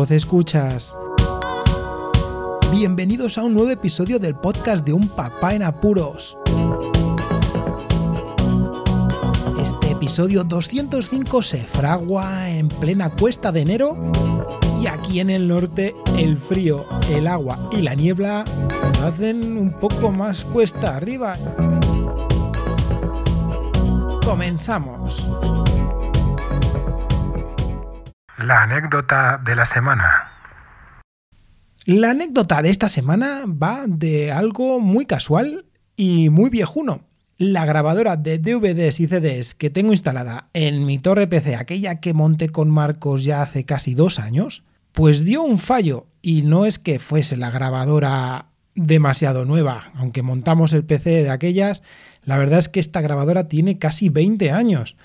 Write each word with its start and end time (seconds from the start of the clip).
escuchas. 0.00 0.96
Bienvenidos 2.72 3.36
a 3.36 3.44
un 3.44 3.52
nuevo 3.52 3.70
episodio 3.70 4.18
del 4.18 4.34
podcast 4.34 4.86
de 4.86 4.94
Un 4.94 5.06
Papá 5.06 5.54
en 5.54 5.62
Apuros. 5.62 6.38
Este 9.60 9.90
episodio 9.90 10.44
205 10.44 11.42
se 11.42 11.58
fragua 11.58 12.48
en 12.48 12.68
plena 12.68 13.10
cuesta 13.10 13.52
de 13.52 13.60
enero 13.60 13.96
y 14.80 14.86
aquí 14.86 15.20
en 15.20 15.28
el 15.28 15.46
norte 15.46 15.94
el 16.16 16.38
frío, 16.38 16.86
el 17.10 17.26
agua 17.26 17.58
y 17.70 17.82
la 17.82 17.94
niebla 17.94 18.44
hacen 19.04 19.58
un 19.58 19.72
poco 19.72 20.10
más 20.10 20.42
cuesta 20.46 20.96
arriba. 20.96 21.36
Comenzamos. 24.24 25.28
La 28.42 28.62
anécdota 28.62 29.40
de 29.44 29.54
la 29.54 29.66
semana. 29.66 30.32
La 31.84 32.10
anécdota 32.10 32.60
de 32.60 32.70
esta 32.70 32.88
semana 32.88 33.44
va 33.46 33.84
de 33.86 34.32
algo 34.32 34.80
muy 34.80 35.06
casual 35.06 35.66
y 35.96 36.28
muy 36.28 36.50
viejuno. 36.50 37.02
La 37.38 37.64
grabadora 37.66 38.16
de 38.16 38.38
DVDs 38.38 38.98
y 38.98 39.06
CDs 39.06 39.54
que 39.54 39.70
tengo 39.70 39.92
instalada 39.92 40.48
en 40.54 40.86
mi 40.86 40.98
torre 40.98 41.28
PC, 41.28 41.54
aquella 41.54 42.00
que 42.00 42.14
monté 42.14 42.48
con 42.48 42.68
Marcos 42.68 43.22
ya 43.22 43.42
hace 43.42 43.62
casi 43.62 43.94
dos 43.94 44.18
años, 44.18 44.64
pues 44.90 45.24
dio 45.24 45.42
un 45.42 45.58
fallo 45.58 46.06
y 46.20 46.42
no 46.42 46.66
es 46.66 46.80
que 46.80 46.98
fuese 46.98 47.36
la 47.36 47.52
grabadora 47.52 48.46
demasiado 48.74 49.44
nueva, 49.44 49.92
aunque 49.94 50.22
montamos 50.22 50.72
el 50.72 50.84
PC 50.84 51.22
de 51.22 51.30
aquellas, 51.30 51.84
la 52.24 52.38
verdad 52.38 52.58
es 52.58 52.68
que 52.68 52.80
esta 52.80 53.02
grabadora 53.02 53.46
tiene 53.46 53.78
casi 53.78 54.08
20 54.08 54.50
años 54.50 54.96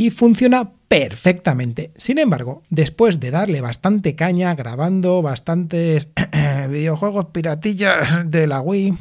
y 0.00 0.08
funciona 0.08 0.72
perfectamente. 0.88 1.90
Sin 1.98 2.16
embargo, 2.16 2.62
después 2.70 3.20
de 3.20 3.30
darle 3.30 3.60
bastante 3.60 4.16
caña 4.16 4.54
grabando 4.54 5.20
bastantes 5.20 6.08
videojuegos 6.70 7.26
piratillas 7.26 8.30
de 8.30 8.46
la 8.46 8.62
Wii, 8.62 8.96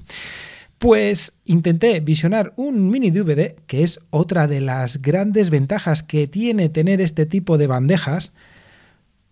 pues 0.78 1.38
intenté 1.46 2.02
visionar 2.02 2.52
un 2.58 2.90
mini 2.90 3.12
DVD, 3.12 3.56
que 3.66 3.84
es 3.84 4.02
otra 4.10 4.48
de 4.48 4.60
las 4.60 5.02
grandes 5.02 5.52
ventajas 5.52 6.04
que 6.04 6.28
tiene 6.28 6.68
tener 6.68 7.00
este 7.00 7.26
tipo 7.26 7.58
de 7.58 7.68
bandejas, 7.68 8.34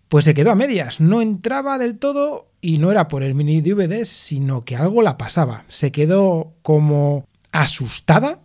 pues 0.08 0.24
se 0.24 0.32
quedó 0.32 0.52
a 0.52 0.56
medias, 0.56 1.02
no 1.02 1.20
entraba 1.20 1.76
del 1.76 1.98
todo 1.98 2.48
y 2.62 2.78
no 2.78 2.90
era 2.90 3.08
por 3.08 3.22
el 3.22 3.34
mini 3.34 3.60
DVD, 3.60 4.06
sino 4.06 4.64
que 4.64 4.74
algo 4.74 5.02
la 5.02 5.18
pasaba. 5.18 5.64
Se 5.68 5.92
quedó 5.92 6.54
como 6.62 7.26
asustada 7.52 8.40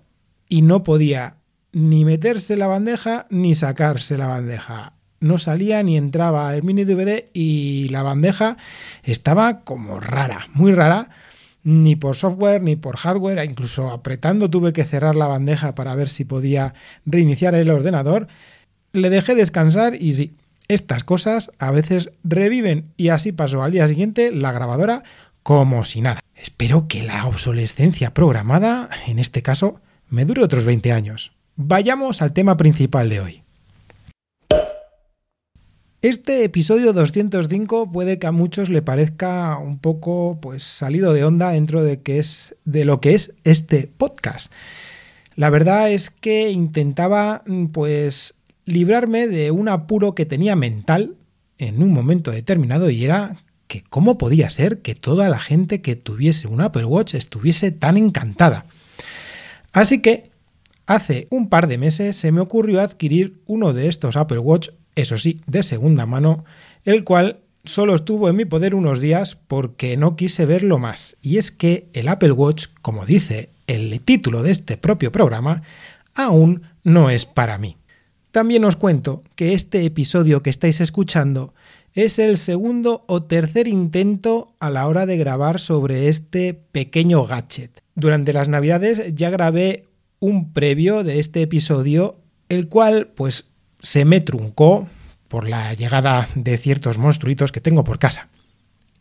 y 0.49 0.61
no 0.61 0.83
podía 0.83 1.37
ni 1.73 2.05
meterse 2.05 2.55
la 2.55 2.67
bandeja 2.67 3.25
ni 3.29 3.55
sacarse 3.55 4.17
la 4.17 4.27
bandeja. 4.27 4.93
No 5.19 5.37
salía 5.37 5.83
ni 5.83 5.97
entraba 5.97 6.55
el 6.55 6.63
mini 6.63 6.85
DVD 6.85 7.25
y 7.33 7.87
la 7.89 8.03
bandeja 8.03 8.57
estaba 9.03 9.61
como 9.61 9.99
rara, 9.99 10.47
muy 10.53 10.71
rara, 10.71 11.09
ni 11.63 11.95
por 11.95 12.15
software 12.15 12.61
ni 12.61 12.75
por 12.75 12.97
hardware, 12.97 13.43
incluso 13.43 13.89
apretando 13.89 14.49
tuve 14.49 14.73
que 14.73 14.83
cerrar 14.83 15.15
la 15.15 15.27
bandeja 15.27 15.75
para 15.75 15.95
ver 15.95 16.09
si 16.09 16.25
podía 16.25 16.73
reiniciar 17.05 17.55
el 17.55 17.69
ordenador. 17.69 18.27
Le 18.91 19.09
dejé 19.09 19.33
descansar 19.33 19.95
y 19.95 20.13
sí, 20.13 20.35
estas 20.67 21.03
cosas 21.03 21.51
a 21.57 21.71
veces 21.71 22.11
reviven 22.23 22.91
y 22.97 23.09
así 23.09 23.31
pasó 23.31 23.63
al 23.63 23.71
día 23.71 23.87
siguiente 23.87 24.31
la 24.31 24.51
grabadora 24.51 25.03
como 25.41 25.83
si 25.83 26.01
nada. 26.01 26.19
Espero 26.35 26.87
que 26.87 27.03
la 27.03 27.25
obsolescencia 27.25 28.13
programada, 28.13 28.89
en 29.07 29.19
este 29.19 29.41
caso, 29.41 29.79
me 30.09 30.25
dure 30.25 30.43
otros 30.43 30.65
20 30.65 30.91
años. 30.91 31.31
Vayamos 31.55 32.23
al 32.23 32.33
tema 32.33 32.57
principal 32.57 33.09
de 33.09 33.19
hoy. 33.19 33.43
Este 36.01 36.43
episodio 36.43 36.93
205 36.93 37.91
puede 37.91 38.17
que 38.17 38.25
a 38.25 38.31
muchos 38.31 38.69
le 38.69 38.81
parezca 38.81 39.57
un 39.59 39.77
poco 39.77 40.39
pues 40.41 40.63
salido 40.63 41.13
de 41.13 41.23
onda 41.23 41.51
dentro 41.51 41.83
de 41.83 42.01
que 42.01 42.17
es 42.17 42.55
de 42.65 42.85
lo 42.85 42.99
que 42.99 43.13
es 43.13 43.35
este 43.43 43.87
podcast. 43.97 44.51
La 45.35 45.51
verdad 45.51 45.91
es 45.91 46.09
que 46.09 46.49
intentaba 46.49 47.43
pues 47.71 48.33
librarme 48.65 49.27
de 49.27 49.51
un 49.51 49.69
apuro 49.69 50.15
que 50.15 50.25
tenía 50.25 50.55
mental 50.55 51.15
en 51.59 51.83
un 51.83 51.93
momento 51.93 52.31
determinado 52.31 52.89
y 52.89 53.05
era 53.05 53.37
que 53.67 53.83
cómo 53.83 54.17
podía 54.17 54.49
ser 54.49 54.79
que 54.79 54.95
toda 54.95 55.29
la 55.29 55.39
gente 55.39 55.81
que 55.81 55.95
tuviese 55.95 56.47
un 56.47 56.61
Apple 56.61 56.85
Watch 56.85 57.13
estuviese 57.13 57.69
tan 57.69 57.95
encantada. 57.95 58.65
Así 59.71 60.01
que 60.01 60.32
Hace 60.85 61.27
un 61.29 61.49
par 61.49 61.67
de 61.67 61.77
meses 61.77 62.15
se 62.15 62.31
me 62.31 62.41
ocurrió 62.41 62.81
adquirir 62.81 63.41
uno 63.45 63.73
de 63.73 63.87
estos 63.87 64.17
Apple 64.17 64.39
Watch, 64.39 64.69
eso 64.95 65.17
sí, 65.17 65.41
de 65.47 65.63
segunda 65.63 66.05
mano, 66.05 66.43
el 66.83 67.03
cual 67.03 67.39
solo 67.63 67.95
estuvo 67.95 68.29
en 68.29 68.35
mi 68.35 68.45
poder 68.45 68.75
unos 68.75 68.99
días 68.99 69.37
porque 69.47 69.95
no 69.95 70.15
quise 70.15 70.45
verlo 70.45 70.79
más. 70.79 71.15
Y 71.21 71.37
es 71.37 71.51
que 71.51 71.87
el 71.93 72.09
Apple 72.09 72.33
Watch, 72.33 72.67
como 72.81 73.05
dice 73.05 73.49
el 73.67 74.01
título 74.01 74.43
de 74.43 74.51
este 74.51 74.77
propio 74.77 75.11
programa, 75.11 75.63
aún 76.15 76.63
no 76.83 77.09
es 77.09 77.25
para 77.25 77.57
mí. 77.57 77.77
También 78.31 78.65
os 78.65 78.75
cuento 78.75 79.23
que 79.35 79.53
este 79.53 79.85
episodio 79.85 80.43
que 80.43 80.49
estáis 80.49 80.81
escuchando 80.81 81.53
es 81.93 82.17
el 82.19 82.37
segundo 82.37 83.05
o 83.07 83.23
tercer 83.23 83.67
intento 83.67 84.53
a 84.59 84.69
la 84.69 84.87
hora 84.87 85.05
de 85.05 85.17
grabar 85.17 85.59
sobre 85.59 86.09
este 86.09 86.53
pequeño 86.53 87.25
gadget. 87.25 87.81
Durante 87.95 88.33
las 88.33 88.49
navidades 88.49 89.13
ya 89.13 89.29
grabé 89.29 89.85
un 90.23 90.53
previo 90.53 91.03
de 91.03 91.19
este 91.19 91.41
episodio, 91.41 92.21
el 92.47 92.69
cual 92.69 93.07
pues 93.07 93.49
se 93.81 94.05
me 94.05 94.21
truncó 94.21 94.87
por 95.27 95.49
la 95.49 95.73
llegada 95.73 96.29
de 96.33 96.57
ciertos 96.57 96.97
monstruitos 96.97 97.51
que 97.51 97.59
tengo 97.59 97.83
por 97.83 97.99
casa. 97.99 98.29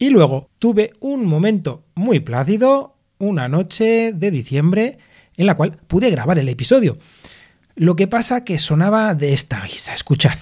Y 0.00 0.11
luego 0.11 0.50
tuve 0.59 0.94
un 0.99 1.25
momento 1.27 1.84
muy 1.94 2.19
plácido, 2.19 2.97
una 3.19 3.49
noche 3.49 4.11
de 4.12 4.32
diciembre, 4.32 4.99
en 5.37 5.47
la 5.47 5.55
cual 5.55 5.78
pude 5.87 6.11
grabar 6.11 6.41
el 6.41 6.49
episodio. 6.49 6.99
Lo 7.77 7.94
que 7.94 8.09
pasa 8.09 8.43
que 8.43 8.59
sonaba 8.59 9.15
de 9.15 9.32
esta 9.32 9.65
guisa, 9.65 9.94
escuchad. 9.94 10.37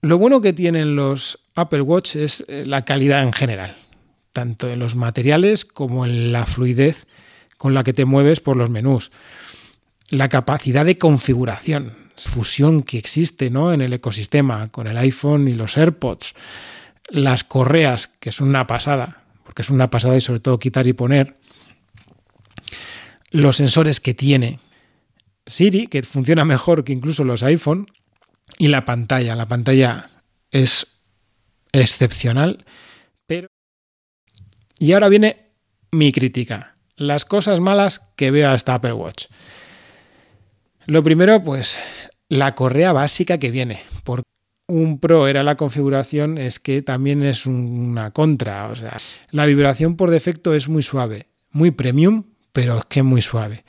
Lo 0.00 0.16
bueno 0.18 0.40
que 0.40 0.52
tienen 0.52 0.94
los 0.94 1.40
Apple 1.56 1.80
Watch 1.80 2.14
es 2.14 2.44
eh, 2.46 2.62
la 2.68 2.82
calidad 2.82 3.24
en 3.24 3.32
general, 3.32 3.74
tanto 4.32 4.70
en 4.70 4.78
los 4.78 4.94
materiales 4.94 5.64
como 5.64 6.06
en 6.06 6.30
la 6.30 6.46
fluidez 6.46 7.08
con 7.62 7.74
la 7.74 7.84
que 7.84 7.92
te 7.92 8.06
mueves 8.06 8.40
por 8.40 8.56
los 8.56 8.70
menús. 8.70 9.12
La 10.10 10.28
capacidad 10.28 10.84
de 10.84 10.98
configuración, 10.98 11.96
fusión 12.16 12.82
que 12.82 12.98
existe 12.98 13.50
¿no? 13.50 13.72
en 13.72 13.82
el 13.82 13.92
ecosistema 13.92 14.66
con 14.72 14.88
el 14.88 14.96
iPhone 14.96 15.46
y 15.46 15.54
los 15.54 15.78
AirPods. 15.78 16.34
Las 17.10 17.44
correas, 17.44 18.08
que 18.08 18.30
es 18.30 18.40
una 18.40 18.66
pasada, 18.66 19.22
porque 19.44 19.62
es 19.62 19.70
una 19.70 19.90
pasada 19.90 20.16
y 20.16 20.20
sobre 20.20 20.40
todo 20.40 20.58
quitar 20.58 20.88
y 20.88 20.92
poner. 20.92 21.36
Los 23.30 23.58
sensores 23.58 24.00
que 24.00 24.12
tiene. 24.12 24.58
Siri, 25.46 25.86
que 25.86 26.02
funciona 26.02 26.44
mejor 26.44 26.82
que 26.82 26.92
incluso 26.92 27.22
los 27.22 27.44
iPhone. 27.44 27.86
Y 28.58 28.68
la 28.68 28.84
pantalla. 28.84 29.36
La 29.36 29.46
pantalla 29.46 30.10
es 30.50 30.98
excepcional. 31.70 32.64
Pero. 33.24 33.46
Y 34.80 34.94
ahora 34.94 35.08
viene 35.08 35.52
mi 35.92 36.10
crítica 36.10 36.71
las 37.06 37.24
cosas 37.24 37.60
malas 37.60 38.08
que 38.16 38.30
veo 38.30 38.50
a 38.50 38.54
esta 38.54 38.74
Apple 38.74 38.92
Watch. 38.92 39.26
Lo 40.86 41.02
primero, 41.02 41.42
pues 41.42 41.78
la 42.28 42.54
correa 42.54 42.92
básica 42.92 43.38
que 43.38 43.50
viene. 43.50 43.80
Por 44.04 44.22
un 44.66 44.98
Pro 44.98 45.28
era 45.28 45.42
la 45.42 45.56
configuración, 45.56 46.38
es 46.38 46.58
que 46.58 46.82
también 46.82 47.22
es 47.22 47.46
una 47.46 48.10
contra. 48.10 48.68
O 48.68 48.74
sea, 48.74 48.96
la 49.30 49.46
vibración 49.46 49.96
por 49.96 50.10
defecto 50.10 50.54
es 50.54 50.68
muy 50.68 50.82
suave, 50.82 51.26
muy 51.50 51.70
premium, 51.70 52.24
pero 52.52 52.78
es 52.78 52.84
que 52.86 53.02
muy 53.02 53.22
suave. 53.22 53.64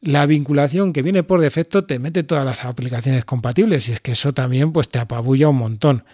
La 0.00 0.26
vinculación 0.26 0.92
que 0.92 1.02
viene 1.02 1.22
por 1.22 1.40
defecto 1.40 1.84
te 1.84 1.98
mete 1.98 2.22
todas 2.22 2.44
las 2.44 2.64
aplicaciones 2.64 3.24
compatibles 3.24 3.88
y 3.88 3.92
es 3.92 4.00
que 4.00 4.12
eso 4.12 4.32
también 4.32 4.72
pues 4.72 4.88
te 4.88 4.98
apabulla 4.98 5.48
un 5.48 5.56
montón. 5.56 6.04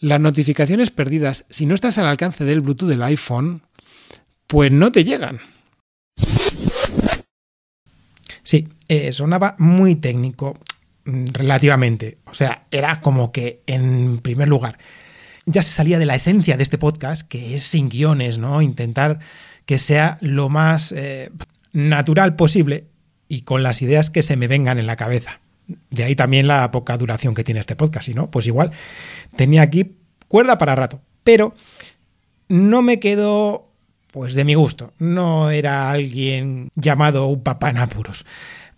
Las 0.00 0.18
notificaciones 0.18 0.90
perdidas, 0.90 1.44
si 1.50 1.66
no 1.66 1.74
estás 1.74 1.98
al 1.98 2.06
alcance 2.06 2.44
del 2.44 2.62
Bluetooth 2.62 2.88
del 2.88 3.02
iPhone, 3.02 3.62
pues 4.50 4.72
no 4.72 4.90
te 4.90 5.04
llegan. 5.04 5.38
Sí, 8.42 8.66
eh, 8.88 9.12
sonaba 9.12 9.54
muy 9.58 9.94
técnico, 9.94 10.58
mm, 11.04 11.26
relativamente. 11.26 12.18
O 12.24 12.34
sea, 12.34 12.66
era 12.72 13.00
como 13.00 13.30
que, 13.30 13.62
en 13.68 14.18
primer 14.18 14.48
lugar, 14.48 14.78
ya 15.46 15.62
se 15.62 15.70
salía 15.70 16.00
de 16.00 16.06
la 16.06 16.16
esencia 16.16 16.56
de 16.56 16.64
este 16.64 16.78
podcast, 16.78 17.28
que 17.28 17.54
es 17.54 17.62
sin 17.62 17.88
guiones, 17.88 18.38
¿no? 18.38 18.60
Intentar 18.60 19.20
que 19.66 19.78
sea 19.78 20.18
lo 20.20 20.48
más 20.48 20.90
eh, 20.90 21.30
natural 21.72 22.34
posible 22.34 22.88
y 23.28 23.42
con 23.42 23.62
las 23.62 23.82
ideas 23.82 24.10
que 24.10 24.24
se 24.24 24.36
me 24.36 24.48
vengan 24.48 24.80
en 24.80 24.88
la 24.88 24.96
cabeza. 24.96 25.38
De 25.90 26.02
ahí 26.02 26.16
también 26.16 26.48
la 26.48 26.72
poca 26.72 26.98
duración 26.98 27.36
que 27.36 27.44
tiene 27.44 27.60
este 27.60 27.76
podcast, 27.76 28.08
y 28.08 28.14
no, 28.14 28.32
pues 28.32 28.48
igual 28.48 28.72
tenía 29.36 29.62
aquí 29.62 29.94
cuerda 30.26 30.58
para 30.58 30.74
rato. 30.74 31.00
Pero 31.22 31.54
no 32.48 32.82
me 32.82 32.98
quedo 32.98 33.69
pues 34.12 34.34
de 34.34 34.44
mi 34.44 34.54
gusto. 34.54 34.92
No 34.98 35.50
era 35.50 35.90
alguien 35.90 36.70
llamado 36.74 37.26
un 37.26 37.42
papá 37.42 37.70
en 37.70 37.78
apuros. 37.78 38.24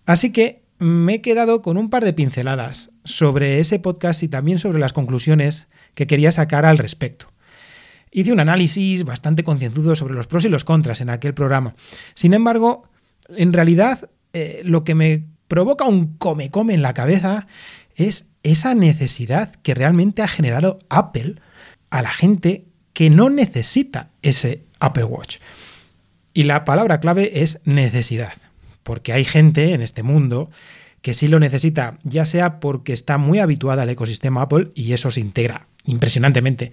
Así 0.05 0.31
que 0.31 0.63
me 0.79 1.15
he 1.15 1.21
quedado 1.21 1.61
con 1.61 1.77
un 1.77 1.89
par 1.89 2.03
de 2.03 2.13
pinceladas 2.13 2.91
sobre 3.03 3.59
ese 3.59 3.79
podcast 3.79 4.23
y 4.23 4.27
también 4.27 4.57
sobre 4.57 4.79
las 4.79 4.93
conclusiones 4.93 5.67
que 5.93 6.07
quería 6.07 6.31
sacar 6.31 6.65
al 6.65 6.77
respecto. 6.77 7.31
Hice 8.11 8.31
un 8.31 8.39
análisis 8.39 9.05
bastante 9.05 9.43
concienzudo 9.43 9.95
sobre 9.95 10.13
los 10.13 10.27
pros 10.27 10.45
y 10.45 10.49
los 10.49 10.63
contras 10.63 11.01
en 11.01 11.09
aquel 11.09 11.33
programa. 11.33 11.75
Sin 12.13 12.33
embargo, 12.33 12.87
en 13.29 13.53
realidad 13.53 14.09
eh, 14.33 14.61
lo 14.65 14.83
que 14.83 14.93
me 14.93 15.25
provoca 15.47 15.85
un 15.85 16.17
come-come 16.17 16.73
en 16.73 16.81
la 16.81 16.93
cabeza 16.93 17.47
es 17.95 18.27
esa 18.43 18.75
necesidad 18.75 19.55
que 19.63 19.73
realmente 19.73 20.21
ha 20.21 20.27
generado 20.27 20.79
Apple 20.89 21.35
a 21.89 22.01
la 22.01 22.11
gente 22.11 22.65
que 22.93 23.09
no 23.09 23.29
necesita 23.29 24.09
ese 24.21 24.63
Apple 24.79 25.03
Watch. 25.05 25.37
Y 26.33 26.43
la 26.43 26.65
palabra 26.65 26.99
clave 26.99 27.43
es 27.43 27.59
necesidad, 27.65 28.33
porque 28.83 29.13
hay 29.13 29.23
gente 29.23 29.73
en 29.73 29.81
este 29.81 30.03
mundo 30.03 30.49
que 31.01 31.13
sí 31.13 31.27
lo 31.27 31.39
necesita, 31.39 31.97
ya 32.03 32.25
sea 32.25 32.59
porque 32.59 32.93
está 32.93 33.17
muy 33.17 33.39
habituada 33.39 33.83
al 33.83 33.89
ecosistema 33.89 34.43
Apple 34.43 34.71
y 34.73 34.93
eso 34.93 35.11
se 35.11 35.19
integra 35.19 35.67
impresionantemente, 35.85 36.71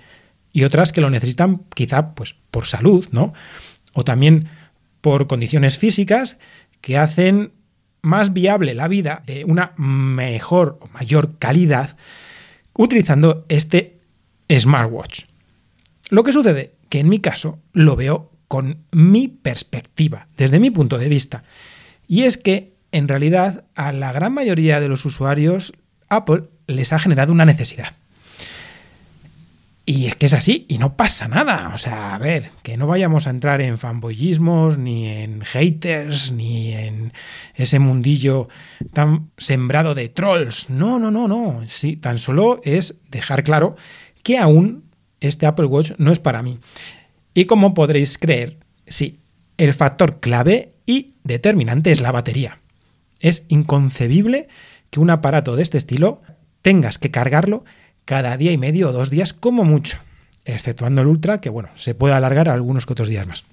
y 0.52 0.64
otras 0.64 0.93
que 0.93 1.00
lo 1.00 1.11
necesitan 1.11 1.62
quizá 1.75 2.14
pues 2.14 2.37
por 2.50 2.67
salud, 2.67 3.08
¿no? 3.12 3.32
O 3.93 4.05
también 4.05 4.49
por 5.00 5.26
condiciones 5.26 5.78
físicas 5.78 6.38
que 6.81 6.96
hacen 6.96 7.52
más 8.02 8.32
viable 8.32 8.75
la 8.75 8.88
vida 8.88 9.22
una 9.46 9.72
mejor 9.76 10.78
o 10.81 10.88
mayor 10.88 11.38
calidad 11.38 11.96
utilizando 12.75 13.44
este 13.49 13.99
smartwatch. 14.50 15.25
Lo 16.10 16.24
que 16.24 16.32
sucede 16.32 16.74
que 16.88 16.98
en 16.98 17.08
mi 17.08 17.20
caso 17.20 17.58
lo 17.72 17.96
veo 17.96 18.30
con 18.48 18.84
mi 18.90 19.28
perspectiva, 19.28 20.26
desde 20.36 20.60
mi 20.60 20.70
punto 20.70 20.98
de 20.98 21.08
vista. 21.08 21.44
Y 22.08 22.24
es 22.24 22.36
que, 22.36 22.74
en 22.90 23.06
realidad, 23.06 23.64
a 23.76 23.92
la 23.92 24.12
gran 24.12 24.34
mayoría 24.34 24.80
de 24.80 24.88
los 24.88 25.04
usuarios, 25.04 25.72
Apple 26.08 26.42
les 26.66 26.92
ha 26.92 26.98
generado 26.98 27.32
una 27.32 27.44
necesidad. 27.44 27.94
Y 29.86 30.06
es 30.06 30.16
que 30.16 30.26
es 30.26 30.34
así 30.34 30.66
y 30.68 30.78
no 30.78 30.96
pasa 30.96 31.28
nada. 31.28 31.70
O 31.74 31.78
sea, 31.78 32.14
a 32.14 32.18
ver, 32.18 32.50
que 32.62 32.76
no 32.76 32.86
vayamos 32.86 33.26
a 33.26 33.30
entrar 33.30 33.60
en 33.60 33.78
fanboyismos, 33.78 34.78
ni 34.78 35.08
en 35.08 35.42
haters, 35.42 36.32
ni 36.32 36.72
en 36.72 37.12
ese 37.54 37.78
mundillo 37.78 38.48
tan 38.92 39.30
sembrado 39.36 39.94
de 39.94 40.08
trolls. 40.08 40.70
No, 40.70 40.98
no, 40.98 41.10
no, 41.10 41.28
no. 41.28 41.62
Sí, 41.68 41.96
tan 41.96 42.18
solo 42.18 42.60
es 42.64 42.96
dejar 43.10 43.42
claro 43.42 43.76
que 44.22 44.38
aún 44.38 44.89
este 45.20 45.46
Apple 45.46 45.67
Watch 45.67 45.93
no 45.99 46.12
es 46.12 46.19
para 46.19 46.43
mí. 46.43 46.58
Y 47.34 47.44
como 47.44 47.75
podréis 47.75 48.19
creer, 48.19 48.58
sí, 48.87 49.20
el 49.56 49.75
factor 49.75 50.20
clave 50.20 50.72
y 50.87 51.14
determinante 51.22 51.93
es 51.93 52.00
la 52.00 52.12
batería. 52.12 52.61
Es 53.20 53.44
inconcebible 53.49 54.49
que 54.90 55.00
un 55.00 55.11
aparato 55.11 55.56
de 55.56 55.62
este 55.62 55.78
estilo 55.78 56.22
tengas 56.62 56.99
que 56.99 57.11
cargarlo 57.11 57.64
cada 58.05 58.37
día 58.37 58.52
y 58.52 58.58
medio 58.58 58.88
o 58.88 58.93
dos 58.93 59.11
días 59.11 59.32
como 59.32 59.64
mucho, 59.64 59.99
exceptuando 60.44 61.02
el 61.02 61.06
Ultra, 61.06 61.40
que 61.40 61.50
bueno, 61.50 61.69
se 61.75 61.94
puede 61.94 62.14
alargar 62.14 62.49
algunos 62.49 62.87
que 62.87 62.94
otros 62.94 63.08
días 63.08 63.26
más. 63.26 63.44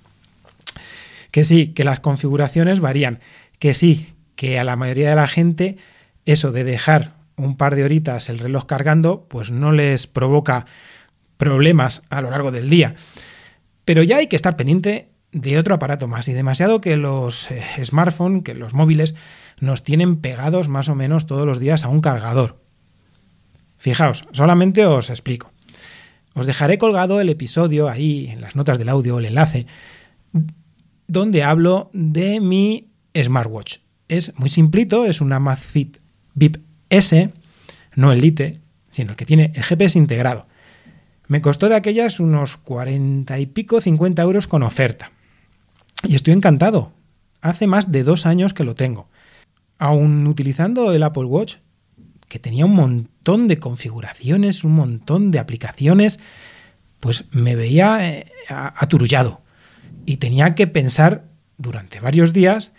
Que 1.31 1.44
sí, 1.44 1.74
que 1.74 1.84
las 1.84 2.00
configuraciones 2.00 2.80
varían, 2.80 3.19
que 3.60 3.74
sí, 3.74 4.14
que 4.36 4.58
a 4.58 4.64
la 4.64 4.75
mayoría 4.75 5.10
de 5.10 5.16
la 5.16 5.28
gente 5.28 5.78
eso 6.25 6.52
de 6.52 6.64
dejar 6.64 7.14
un 7.36 7.56
par 7.56 7.75
de 7.75 7.84
horitas 7.84 8.30
el 8.30 8.40
reloj 8.40 8.66
cargando, 8.66 9.28
pues 9.30 9.52
no 9.52 9.72
les 9.72 10.08
provoca 10.08 10.66
problemas 11.38 12.01
a 12.10 12.22
lo 12.22 12.30
largo 12.30 12.51
del 12.51 12.69
día. 12.69 12.95
Pero 13.86 14.04
ya 14.04 14.18
hay 14.18 14.28
que 14.28 14.36
estar 14.36 14.57
pendiente 14.57 15.10
de 15.31 15.57
otro 15.57 15.75
aparato 15.75 16.07
más 16.07 16.28
y 16.28 16.34
demasiado 16.34 16.81
que 16.81 16.98
los 16.98 17.51
eh, 17.51 17.63
smartphones, 17.84 18.44
que 18.44 18.54
los 18.54 18.74
móviles 18.74 19.16
nos 19.60 19.84
tienen 19.84 20.18
pegados 20.18 20.69
más 20.69 20.89
o 20.89 20.95
menos 20.95 21.25
todos 21.25 21.45
los 21.45 21.60
días 21.60 21.84
a 21.84 21.89
un 21.89 22.01
cargador. 22.01 22.62
Fijaos, 23.78 24.25
solamente 24.31 24.86
os 24.86 25.10
explico. 25.10 25.51
Os 26.34 26.45
dejaré 26.45 26.78
colgado 26.78 27.19
el 27.19 27.30
episodio 27.30 27.90
ahí 27.90 28.30
en 28.31 28.42
las 28.42 28.56
notas 28.56 28.78
del 28.78 28.90
audio, 28.90 29.19
el 29.19 29.25
enlace, 29.25 29.66
donde 31.07 31.44
hablo 31.44 31.90
de 31.94 32.40
mi 32.40 32.90
smartwatch. 33.16 33.78
Es 34.07 34.38
muy 34.38 34.50
simplito, 34.50 35.06
es 35.06 35.22
una 35.22 35.38
Amazfit 35.38 35.98
VIP 36.36 36.57
S, 36.90 37.31
no 37.95 38.12
el 38.12 38.22
Lite, 38.22 38.62
sino 38.90 39.12
el 39.12 39.18
que 39.18 39.25
tiene 39.25 39.51
el 39.56 39.63
GPS 39.63 39.98
integrado. 39.98 40.48
Me 41.28 41.42
costó 41.42 41.70
de 41.70 41.76
aquellas 41.76 42.20
unos 42.20 42.58
40 42.58 43.40
y 43.40 43.46
pico, 43.48 43.82
50 43.82 44.22
euros 44.22 44.48
con 44.48 44.64
oferta. 44.64 45.12
Y 46.04 46.16
estoy 46.16 46.34
encantado. 46.34 46.94
Hace 47.42 47.68
más 47.68 47.92
de 47.92 48.04
dos 48.04 48.26
años 48.26 48.54
que 48.54 48.64
lo 48.64 48.76
tengo. 48.76 49.10
Aún 49.78 50.26
utilizando 50.28 50.92
el 50.92 51.04
Apple 51.04 51.26
Watch, 51.26 51.58
que 52.28 52.40
tenía 52.40 52.66
un 52.66 52.74
montón 52.74 53.48
de 53.48 53.60
configuraciones, 53.60 54.64
un 54.64 54.74
montón 54.74 55.32
de 55.32 55.40
aplicaciones, 55.40 56.20
pues 57.00 57.26
me 57.32 57.56
veía 57.56 58.10
eh, 58.10 58.26
aturullado. 58.50 59.42
Y 60.06 60.18
tenía 60.18 60.56
que 60.56 60.68
pensar 60.68 61.26
durante 61.58 62.00
varios 62.00 62.34
días 62.34 62.72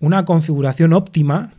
una 0.00 0.24
configuración 0.24 0.92
óptima 0.92 1.52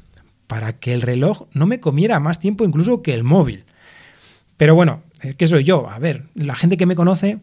para 0.47 0.79
que 0.79 0.93
el 0.93 1.01
reloj 1.01 1.47
no 1.53 1.65
me 1.65 1.79
comiera 1.79 2.19
más 2.19 2.39
tiempo 2.39 2.65
incluso 2.65 3.01
que 3.01 3.13
el 3.13 3.23
móvil. 3.23 3.65
Pero 4.63 4.75
bueno, 4.75 5.03
¿qué 5.35 5.45
soy 5.45 5.65
yo? 5.65 5.89
A 5.89 5.99
ver, 5.99 6.29
la 6.35 6.55
gente 6.55 6.77
que 6.77 6.85
me 6.85 6.95
conoce 6.95 7.39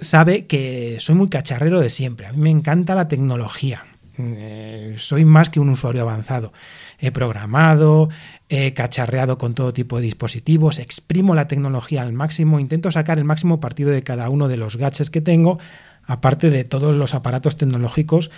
sabe 0.00 0.46
que 0.46 0.96
soy 1.00 1.14
muy 1.14 1.28
cacharrero 1.28 1.82
de 1.82 1.90
siempre. 1.90 2.26
A 2.26 2.32
mí 2.32 2.38
me 2.38 2.48
encanta 2.48 2.94
la 2.94 3.08
tecnología. 3.08 3.84
Eh, 4.16 4.94
soy 4.96 5.26
más 5.26 5.50
que 5.50 5.60
un 5.60 5.68
usuario 5.68 6.00
avanzado. 6.00 6.54
He 6.98 7.12
programado, 7.12 8.08
he 8.48 8.72
cacharreado 8.72 9.36
con 9.36 9.52
todo 9.52 9.74
tipo 9.74 9.98
de 9.98 10.04
dispositivos, 10.04 10.78
exprimo 10.78 11.34
la 11.34 11.46
tecnología 11.46 12.00
al 12.00 12.14
máximo, 12.14 12.58
intento 12.58 12.90
sacar 12.90 13.18
el 13.18 13.24
máximo 13.24 13.60
partido 13.60 13.90
de 13.90 14.02
cada 14.02 14.30
uno 14.30 14.48
de 14.48 14.56
los 14.56 14.78
gadgets 14.78 15.10
que 15.10 15.20
tengo, 15.20 15.58
aparte 16.04 16.48
de 16.48 16.64
todos 16.64 16.96
los 16.96 17.12
aparatos 17.12 17.58
tecnológicos 17.58 18.30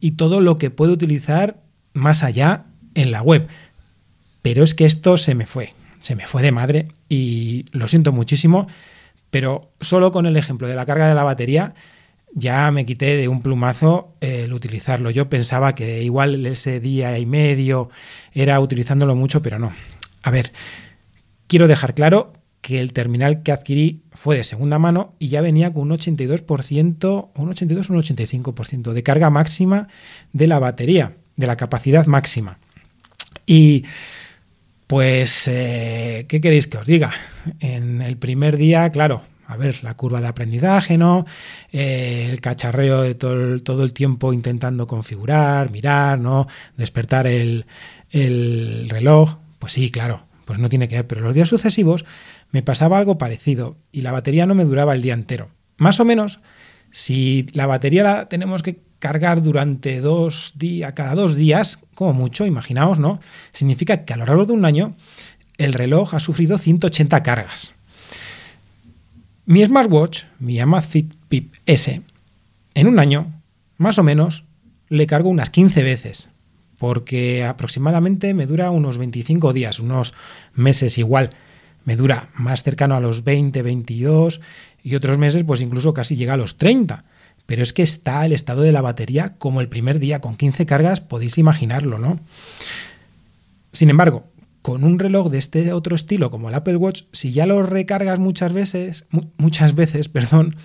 y 0.00 0.16
todo 0.16 0.40
lo 0.40 0.58
que 0.58 0.70
puedo 0.70 0.92
utilizar 0.92 1.62
más 1.92 2.24
allá 2.24 2.64
en 2.96 3.12
la 3.12 3.22
web. 3.22 3.46
Pero 4.42 4.64
es 4.64 4.74
que 4.74 4.86
esto 4.86 5.18
se 5.18 5.36
me 5.36 5.46
fue 5.46 5.72
se 6.00 6.14
me 6.14 6.26
fue 6.26 6.42
de 6.42 6.52
madre 6.52 6.88
y 7.08 7.64
lo 7.72 7.88
siento 7.88 8.12
muchísimo, 8.12 8.66
pero 9.30 9.70
solo 9.80 10.12
con 10.12 10.26
el 10.26 10.36
ejemplo 10.36 10.68
de 10.68 10.74
la 10.74 10.86
carga 10.86 11.08
de 11.08 11.14
la 11.14 11.24
batería 11.24 11.74
ya 12.34 12.70
me 12.70 12.84
quité 12.84 13.16
de 13.16 13.28
un 13.28 13.40
plumazo 13.40 14.14
el 14.20 14.52
utilizarlo. 14.52 15.10
Yo 15.10 15.30
pensaba 15.30 15.74
que 15.74 16.02
igual 16.02 16.44
ese 16.44 16.80
día 16.80 17.18
y 17.18 17.24
medio 17.24 17.88
era 18.32 18.60
utilizándolo 18.60 19.16
mucho, 19.16 19.40
pero 19.40 19.58
no. 19.58 19.72
A 20.22 20.30
ver, 20.30 20.52
quiero 21.46 21.66
dejar 21.66 21.94
claro 21.94 22.32
que 22.60 22.80
el 22.80 22.92
terminal 22.92 23.42
que 23.42 23.52
adquirí 23.52 24.02
fue 24.12 24.36
de 24.36 24.44
segunda 24.44 24.78
mano 24.78 25.14
y 25.18 25.28
ya 25.28 25.40
venía 25.40 25.72
con 25.72 25.90
un 25.90 25.96
82%, 25.96 27.30
un 27.34 27.48
82 27.48 27.90
o 27.90 27.92
un 27.92 28.02
85% 28.02 28.92
de 28.92 29.02
carga 29.02 29.30
máxima 29.30 29.88
de 30.32 30.46
la 30.46 30.58
batería, 30.58 31.16
de 31.36 31.46
la 31.46 31.56
capacidad 31.56 32.06
máxima. 32.06 32.58
Y 33.46 33.84
pues, 34.86 35.48
eh, 35.48 36.26
¿qué 36.28 36.40
queréis 36.40 36.66
que 36.66 36.78
os 36.78 36.86
diga? 36.86 37.12
En 37.60 38.02
el 38.02 38.16
primer 38.16 38.56
día, 38.56 38.90
claro, 38.90 39.22
a 39.46 39.56
ver, 39.56 39.82
la 39.84 39.94
curva 39.94 40.20
de 40.20 40.26
aprendizaje, 40.26 40.98
¿no? 40.98 41.26
Eh, 41.72 42.28
el 42.30 42.40
cacharreo 42.40 43.02
de 43.02 43.14
todo 43.14 43.84
el, 43.84 43.92
tiempo 43.92 44.32
intentando 44.32 44.86
configurar, 44.86 45.70
mirar, 45.70 46.18
¿no? 46.18 46.48
Despertar 46.76 47.26
el, 47.26 47.66
el 48.10 48.88
reloj. 48.88 49.38
Pues 49.58 49.72
sí, 49.72 49.90
claro, 49.90 50.24
pues 50.44 50.58
no 50.58 50.68
tiene 50.68 50.88
que 50.88 50.96
ver. 50.96 51.06
Pero 51.06 51.20
los 51.20 51.34
días 51.34 51.48
sucesivos 51.48 52.04
me 52.50 52.62
pasaba 52.62 52.98
algo 52.98 53.18
parecido 53.18 53.76
y 53.92 54.02
la 54.02 54.12
batería 54.12 54.46
no 54.46 54.54
me 54.54 54.64
duraba 54.64 54.94
el 54.94 55.02
día 55.02 55.14
entero. 55.14 55.50
Más 55.76 56.00
o 56.00 56.04
menos, 56.04 56.40
si 56.90 57.46
la 57.52 57.66
batería 57.66 58.02
la 58.02 58.28
tenemos 58.28 58.62
que 58.62 58.80
cargar 58.98 59.42
durante 59.42 60.00
dos 60.00 60.52
días, 60.56 60.92
cada 60.94 61.14
dos 61.14 61.34
días, 61.34 61.78
como 61.94 62.12
mucho, 62.12 62.46
imaginaos, 62.46 62.98
¿no? 62.98 63.20
Significa 63.52 64.04
que 64.04 64.12
a 64.12 64.16
lo 64.16 64.26
largo 64.26 64.46
de 64.46 64.52
un 64.52 64.64
año 64.64 64.96
el 65.58 65.72
reloj 65.72 66.14
ha 66.14 66.20
sufrido 66.20 66.58
180 66.58 67.22
cargas. 67.22 67.74
Mi 69.44 69.64
smartwatch, 69.64 70.24
mi 70.38 70.58
Amazfit 70.60 71.14
Pip 71.28 71.54
S, 71.66 72.02
en 72.74 72.86
un 72.88 72.98
año, 72.98 73.40
más 73.78 73.98
o 73.98 74.02
menos, 74.02 74.44
le 74.88 75.06
cargo 75.06 75.28
unas 75.28 75.50
15 75.50 75.82
veces, 75.82 76.28
porque 76.78 77.44
aproximadamente 77.44 78.34
me 78.34 78.46
dura 78.46 78.70
unos 78.70 78.98
25 78.98 79.52
días, 79.52 79.80
unos 79.80 80.14
meses 80.54 80.98
igual. 80.98 81.30
Me 81.84 81.96
dura 81.96 82.28
más 82.34 82.62
cercano 82.62 82.96
a 82.96 83.00
los 83.00 83.24
20, 83.24 83.62
22 83.62 84.40
y 84.82 84.94
otros 84.94 85.18
meses 85.18 85.44
pues 85.44 85.60
incluso 85.60 85.94
casi 85.94 86.16
llega 86.16 86.34
a 86.34 86.36
los 86.36 86.58
30 86.58 87.04
pero 87.46 87.62
es 87.62 87.72
que 87.72 87.82
está 87.82 88.26
el 88.26 88.32
estado 88.32 88.62
de 88.62 88.72
la 88.72 88.82
batería 88.82 89.34
como 89.38 89.60
el 89.60 89.68
primer 89.68 89.98
día, 89.98 90.20
con 90.20 90.36
15 90.36 90.66
cargas, 90.66 91.00
podéis 91.00 91.38
imaginarlo, 91.38 91.98
¿no? 91.98 92.20
Sin 93.72 93.90
embargo, 93.90 94.24
con 94.62 94.82
un 94.82 94.98
reloj 94.98 95.30
de 95.30 95.38
este 95.38 95.72
otro 95.72 95.94
estilo 95.94 96.30
como 96.30 96.48
el 96.48 96.54
Apple 96.56 96.76
Watch, 96.76 97.04
si 97.12 97.30
ya 97.30 97.46
lo 97.46 97.62
recargas 97.62 98.18
muchas 98.18 98.52
veces, 98.52 99.06
muchas 99.36 99.76
veces, 99.76 100.08
perdón, 100.10 100.56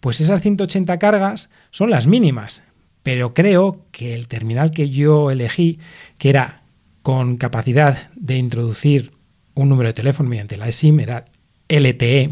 pues 0.00 0.20
esas 0.20 0.40
180 0.40 0.98
cargas 0.98 1.50
son 1.70 1.90
las 1.90 2.06
mínimas. 2.06 2.62
Pero 3.02 3.34
creo 3.34 3.84
que 3.92 4.14
el 4.14 4.28
terminal 4.28 4.70
que 4.70 4.88
yo 4.88 5.30
elegí, 5.30 5.78
que 6.16 6.30
era 6.30 6.62
con 7.02 7.36
capacidad 7.36 8.08
de 8.16 8.38
introducir 8.38 9.12
un 9.54 9.68
número 9.68 9.88
de 9.88 9.92
teléfono 9.92 10.30
mediante 10.30 10.56
la 10.56 10.72
SIM, 10.72 11.00
era 11.00 11.26
LTE, 11.68 12.30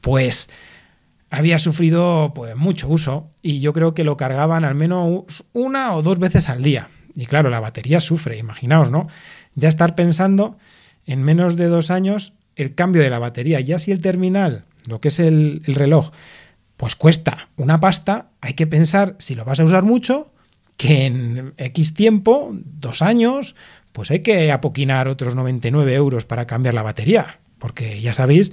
pues 0.00 0.48
había 1.32 1.58
sufrido 1.58 2.32
pues, 2.34 2.54
mucho 2.56 2.88
uso 2.88 3.30
y 3.40 3.60
yo 3.60 3.72
creo 3.72 3.94
que 3.94 4.04
lo 4.04 4.18
cargaban 4.18 4.64
al 4.64 4.74
menos 4.74 5.44
una 5.54 5.94
o 5.94 6.02
dos 6.02 6.18
veces 6.18 6.50
al 6.50 6.62
día. 6.62 6.88
Y 7.14 7.24
claro, 7.24 7.48
la 7.48 7.58
batería 7.58 8.00
sufre, 8.00 8.36
imaginaos, 8.36 8.90
¿no? 8.90 9.08
Ya 9.54 9.70
estar 9.70 9.94
pensando 9.94 10.58
en 11.06 11.22
menos 11.22 11.56
de 11.56 11.66
dos 11.66 11.90
años 11.90 12.34
el 12.54 12.74
cambio 12.74 13.00
de 13.00 13.08
la 13.08 13.18
batería. 13.18 13.60
Ya 13.60 13.78
si 13.78 13.92
el 13.92 14.02
terminal, 14.02 14.66
lo 14.86 15.00
que 15.00 15.08
es 15.08 15.18
el, 15.18 15.62
el 15.66 15.74
reloj, 15.74 16.10
pues 16.76 16.96
cuesta 16.96 17.48
una 17.56 17.80
pasta, 17.80 18.28
hay 18.42 18.52
que 18.52 18.66
pensar 18.66 19.16
si 19.18 19.34
lo 19.34 19.46
vas 19.46 19.58
a 19.58 19.64
usar 19.64 19.84
mucho, 19.84 20.32
que 20.76 21.06
en 21.06 21.54
X 21.56 21.94
tiempo, 21.94 22.50
dos 22.52 23.00
años, 23.00 23.56
pues 23.92 24.10
hay 24.10 24.20
que 24.20 24.52
apoquinar 24.52 25.08
otros 25.08 25.34
99 25.34 25.94
euros 25.94 26.26
para 26.26 26.46
cambiar 26.46 26.74
la 26.74 26.82
batería. 26.82 27.38
Porque 27.58 28.02
ya 28.02 28.12
sabéis 28.12 28.52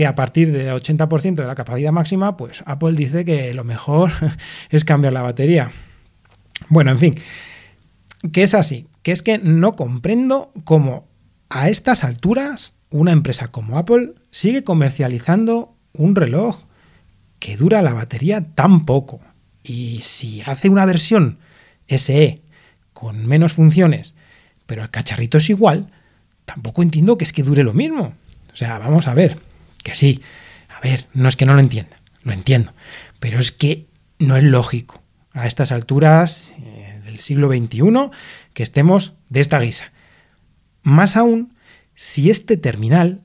que 0.00 0.06
a 0.06 0.14
partir 0.14 0.50
del 0.50 0.70
80% 0.70 1.34
de 1.34 1.46
la 1.46 1.54
capacidad 1.54 1.92
máxima, 1.92 2.38
pues 2.38 2.62
Apple 2.64 2.92
dice 2.92 3.26
que 3.26 3.52
lo 3.52 3.64
mejor 3.64 4.10
es 4.70 4.86
cambiar 4.86 5.12
la 5.12 5.20
batería. 5.20 5.72
Bueno, 6.70 6.90
en 6.90 6.98
fin, 6.98 7.14
que 8.32 8.42
es 8.42 8.54
así, 8.54 8.86
que 9.02 9.12
es 9.12 9.20
que 9.22 9.36
no 9.36 9.76
comprendo 9.76 10.54
cómo 10.64 11.06
a 11.50 11.68
estas 11.68 12.02
alturas 12.02 12.72
una 12.88 13.12
empresa 13.12 13.48
como 13.48 13.76
Apple 13.76 14.14
sigue 14.30 14.64
comercializando 14.64 15.76
un 15.92 16.16
reloj 16.16 16.60
que 17.38 17.58
dura 17.58 17.82
la 17.82 17.92
batería 17.92 18.54
tan 18.54 18.86
poco. 18.86 19.20
Y 19.62 19.98
si 19.98 20.40
hace 20.46 20.70
una 20.70 20.86
versión 20.86 21.40
SE 21.88 22.40
con 22.94 23.26
menos 23.26 23.52
funciones, 23.52 24.14
pero 24.64 24.82
el 24.82 24.88
cacharrito 24.88 25.36
es 25.36 25.50
igual, 25.50 25.90
tampoco 26.46 26.80
entiendo 26.80 27.18
que 27.18 27.24
es 27.24 27.34
que 27.34 27.42
dure 27.42 27.64
lo 27.64 27.74
mismo. 27.74 28.14
O 28.50 28.56
sea, 28.56 28.78
vamos 28.78 29.06
a 29.06 29.12
ver, 29.12 29.49
que 29.82 29.94
sí, 29.94 30.22
a 30.68 30.80
ver, 30.80 31.06
no 31.14 31.28
es 31.28 31.36
que 31.36 31.46
no 31.46 31.54
lo 31.54 31.60
entienda, 31.60 31.96
lo 32.22 32.32
entiendo, 32.32 32.72
pero 33.18 33.38
es 33.38 33.52
que 33.52 33.86
no 34.18 34.36
es 34.36 34.44
lógico 34.44 35.02
a 35.32 35.46
estas 35.46 35.72
alturas 35.72 36.52
eh, 36.58 37.00
del 37.04 37.18
siglo 37.18 37.48
XXI 37.48 38.10
que 38.52 38.62
estemos 38.62 39.14
de 39.28 39.40
esta 39.40 39.60
guisa. 39.60 39.92
Más 40.82 41.16
aún 41.16 41.54
si 41.94 42.30
este 42.30 42.56
terminal 42.56 43.20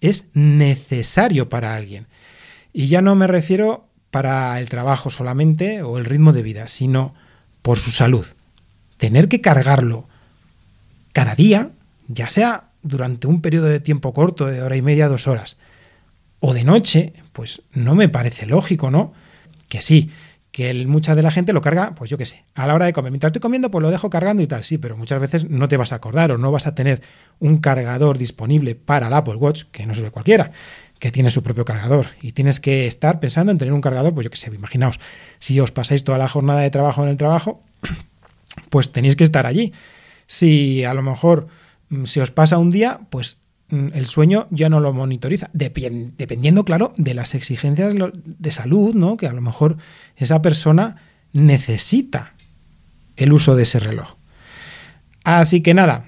es 0.00 0.24
necesario 0.34 1.48
para 1.48 1.74
alguien. 1.74 2.06
Y 2.72 2.88
ya 2.88 3.00
no 3.00 3.14
me 3.14 3.26
refiero 3.26 3.88
para 4.10 4.58
el 4.60 4.68
trabajo 4.68 5.10
solamente 5.10 5.82
o 5.82 5.98
el 5.98 6.04
ritmo 6.04 6.32
de 6.32 6.42
vida, 6.42 6.68
sino 6.68 7.14
por 7.62 7.78
su 7.78 7.90
salud. 7.90 8.26
Tener 8.96 9.28
que 9.28 9.40
cargarlo 9.40 10.08
cada 11.12 11.34
día, 11.34 11.70
ya 12.08 12.28
sea 12.28 12.70
durante 12.82 13.26
un 13.26 13.40
periodo 13.40 13.66
de 13.66 13.80
tiempo 13.80 14.12
corto, 14.12 14.46
de 14.46 14.62
hora 14.62 14.76
y 14.76 14.82
media, 14.82 15.08
dos 15.08 15.26
horas, 15.26 15.56
o 16.48 16.54
de 16.54 16.62
noche, 16.62 17.12
pues 17.32 17.62
no 17.72 17.96
me 17.96 18.08
parece 18.08 18.46
lógico, 18.46 18.88
¿no? 18.88 19.12
Que 19.68 19.82
sí, 19.82 20.12
que 20.52 20.72
mucha 20.86 21.16
de 21.16 21.22
la 21.22 21.32
gente 21.32 21.52
lo 21.52 21.60
carga, 21.60 21.96
pues 21.96 22.08
yo 22.08 22.16
qué 22.16 22.24
sé, 22.24 22.44
a 22.54 22.68
la 22.68 22.74
hora 22.76 22.86
de 22.86 22.92
comer. 22.92 23.10
Mientras 23.10 23.30
estoy 23.30 23.40
comiendo, 23.40 23.68
pues 23.68 23.82
lo 23.82 23.90
dejo 23.90 24.10
cargando 24.10 24.44
y 24.44 24.46
tal, 24.46 24.62
sí, 24.62 24.78
pero 24.78 24.96
muchas 24.96 25.20
veces 25.20 25.50
no 25.50 25.66
te 25.66 25.76
vas 25.76 25.90
a 25.90 25.96
acordar 25.96 26.30
o 26.30 26.38
no 26.38 26.52
vas 26.52 26.68
a 26.68 26.74
tener 26.76 27.02
un 27.40 27.58
cargador 27.58 28.16
disponible 28.16 28.76
para 28.76 29.08
el 29.08 29.12
Apple 29.12 29.34
Watch, 29.34 29.64
que 29.72 29.86
no 29.86 29.94
se 29.94 30.02
ve 30.02 30.12
cualquiera 30.12 30.52
que 31.00 31.10
tiene 31.10 31.30
su 31.30 31.42
propio 31.42 31.64
cargador 31.64 32.06
y 32.22 32.30
tienes 32.30 32.60
que 32.60 32.86
estar 32.86 33.18
pensando 33.18 33.50
en 33.50 33.58
tener 33.58 33.74
un 33.74 33.80
cargador, 33.80 34.14
pues 34.14 34.24
yo 34.24 34.30
qué 34.30 34.36
sé, 34.36 34.54
imaginaos, 34.54 35.00
si 35.40 35.58
os 35.58 35.72
pasáis 35.72 36.04
toda 36.04 36.16
la 36.16 36.28
jornada 36.28 36.60
de 36.60 36.70
trabajo 36.70 37.02
en 37.02 37.08
el 37.08 37.16
trabajo, 37.16 37.60
pues 38.70 38.92
tenéis 38.92 39.16
que 39.16 39.24
estar 39.24 39.46
allí. 39.46 39.72
Si 40.28 40.84
a 40.84 40.94
lo 40.94 41.02
mejor 41.02 41.48
mm, 41.88 42.04
se 42.04 42.22
os 42.22 42.30
pasa 42.30 42.56
un 42.56 42.70
día, 42.70 43.00
pues 43.10 43.36
el 43.68 44.06
sueño 44.06 44.46
ya 44.50 44.68
no 44.68 44.80
lo 44.80 44.92
monitoriza, 44.92 45.50
dependiendo, 45.52 46.64
claro, 46.64 46.94
de 46.96 47.14
las 47.14 47.34
exigencias 47.34 47.94
de 48.24 48.52
salud, 48.52 48.94
¿no? 48.94 49.16
Que 49.16 49.26
a 49.26 49.32
lo 49.32 49.40
mejor 49.40 49.76
esa 50.16 50.40
persona 50.42 50.96
necesita 51.32 52.34
el 53.16 53.32
uso 53.32 53.56
de 53.56 53.64
ese 53.64 53.80
reloj. 53.80 54.14
Así 55.24 55.62
que 55.62 55.74
nada, 55.74 56.06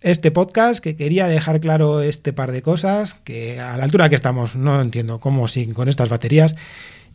este 0.00 0.30
podcast 0.30 0.84
que 0.84 0.96
quería 0.96 1.26
dejar 1.26 1.60
claro 1.60 2.02
este 2.02 2.34
par 2.34 2.52
de 2.52 2.60
cosas, 2.60 3.14
que 3.14 3.58
a 3.58 3.78
la 3.78 3.84
altura 3.84 4.10
que 4.10 4.14
estamos 4.14 4.54
no 4.54 4.80
entiendo 4.82 5.20
cómo 5.20 5.48
siguen 5.48 5.72
con 5.72 5.88
estas 5.88 6.10
baterías, 6.10 6.54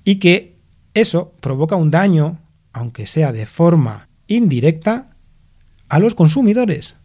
y 0.04 0.16
que 0.16 0.58
eso 0.96 1.34
provoca 1.40 1.76
un 1.76 1.92
daño, 1.92 2.40
aunque 2.74 3.06
sea 3.06 3.32
de 3.32 3.46
forma 3.46 4.10
indirecta, 4.26 5.12
a 5.88 6.00
los 6.00 6.16
consumidores, 6.16 6.96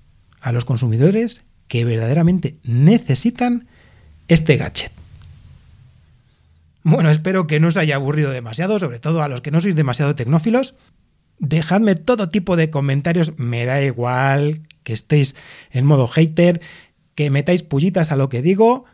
a 0.40 0.52
los 0.52 0.64
consumidores 0.64 1.42
que 1.68 1.84
verdaderamente 1.84 2.56
necesitan 2.62 3.66
este 4.28 4.56
gadget. 4.56 4.92
Bueno, 6.82 7.10
espero 7.10 7.46
que 7.46 7.60
no 7.60 7.68
os 7.68 7.76
haya 7.78 7.96
aburrido 7.96 8.30
demasiado, 8.30 8.78
sobre 8.78 9.00
todo 9.00 9.22
a 9.22 9.28
los 9.28 9.40
que 9.40 9.50
no 9.50 9.60
sois 9.60 9.74
demasiado 9.74 10.14
tecnófilos. 10.14 10.74
Dejadme 11.38 11.94
todo 11.94 12.28
tipo 12.28 12.56
de 12.56 12.70
comentarios, 12.70 13.32
me 13.38 13.64
da 13.64 13.82
igual 13.82 14.60
que 14.82 14.92
estéis 14.92 15.34
en 15.70 15.86
modo 15.86 16.06
hater, 16.06 16.60
que 17.14 17.30
metáis 17.30 17.62
pullitas 17.62 18.12
a 18.12 18.16
lo 18.16 18.28
que 18.28 18.42
digo 18.42 18.84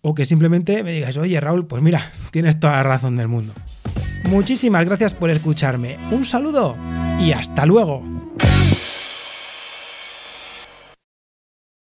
o 0.00 0.14
que 0.14 0.24
simplemente 0.24 0.82
me 0.82 0.92
digáis, 0.92 1.16
oye 1.16 1.40
Raúl, 1.40 1.66
pues 1.66 1.82
mira, 1.82 2.12
tienes 2.30 2.58
toda 2.60 2.76
la 2.76 2.82
razón 2.84 3.16
del 3.16 3.28
mundo. 3.28 3.52
Muchísimas 4.28 4.86
gracias 4.86 5.14
por 5.14 5.28
escucharme, 5.28 5.98
un 6.12 6.24
saludo 6.24 6.76
y 7.18 7.32
hasta 7.32 7.66
luego. 7.66 8.04